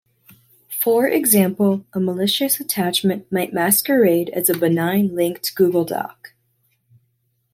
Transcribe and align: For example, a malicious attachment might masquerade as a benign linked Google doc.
For 0.81 1.07
example, 1.07 1.85
a 1.93 1.99
malicious 1.99 2.59
attachment 2.59 3.31
might 3.31 3.53
masquerade 3.53 4.29
as 4.31 4.49
a 4.49 4.57
benign 4.57 5.13
linked 5.13 5.53
Google 5.53 5.85
doc. 5.85 6.33